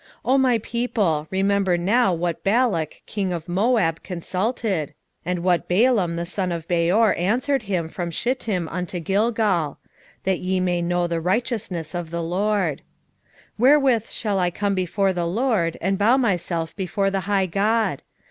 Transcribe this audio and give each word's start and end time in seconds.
6:5 0.01 0.07
O 0.25 0.37
my 0.39 0.57
people, 0.57 1.27
remember 1.29 1.77
now 1.77 2.11
what 2.11 2.43
Balak 2.43 3.03
king 3.05 3.31
of 3.31 3.47
Moab 3.47 4.01
consulted, 4.01 4.95
and 5.23 5.43
what 5.43 5.67
Balaam 5.69 6.15
the 6.15 6.25
son 6.25 6.51
of 6.51 6.67
Beor 6.67 7.13
answered 7.19 7.61
him 7.61 7.87
from 7.87 8.09
Shittim 8.09 8.67
unto 8.69 8.99
Gilgal; 8.99 9.77
that 10.23 10.39
ye 10.39 10.59
may 10.59 10.81
know 10.81 11.05
the 11.05 11.21
righteousness 11.21 11.93
of 11.93 12.09
the 12.09 12.23
LORD. 12.23 12.79
6:6 12.79 13.23
Wherewith 13.59 14.09
shall 14.09 14.39
I 14.39 14.49
come 14.49 14.73
before 14.73 15.13
the 15.13 15.27
LORD, 15.27 15.77
and 15.81 15.99
bow 15.99 16.17
myself 16.17 16.75
before 16.75 17.11
the 17.11 17.19
high 17.29 17.45
God? 17.45 18.01